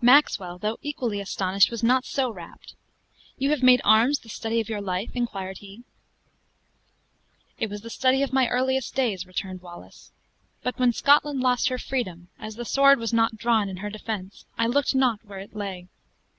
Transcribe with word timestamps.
Maxwell, 0.00 0.56
though 0.56 0.78
equally 0.80 1.20
astonished, 1.20 1.70
was 1.70 1.82
not 1.82 2.06
so 2.06 2.30
rapt. 2.30 2.76
"You 3.36 3.50
have 3.50 3.62
made 3.62 3.82
arms 3.84 4.20
the 4.20 4.30
study 4.30 4.58
of 4.58 4.70
your 4.70 4.80
life?" 4.80 5.10
inquired 5.12 5.58
he. 5.58 5.82
"It 7.58 7.68
was 7.68 7.82
the 7.82 7.90
study 7.90 8.22
of 8.22 8.32
my 8.32 8.48
earliest 8.48 8.94
days," 8.94 9.26
returned 9.26 9.60
Wallace. 9.60 10.12
"But 10.62 10.78
when 10.78 10.94
Scotland 10.94 11.40
lost 11.40 11.68
her 11.68 11.76
freedom, 11.76 12.28
as 12.38 12.56
the 12.56 12.64
sword 12.64 12.98
was 12.98 13.12
not 13.12 13.36
drawn 13.36 13.68
in 13.68 13.76
her 13.84 13.90
defense, 13.90 14.46
I 14.56 14.66
looked 14.66 14.94
not 14.94 15.22
where 15.26 15.40
it 15.40 15.54
lay. 15.54 15.88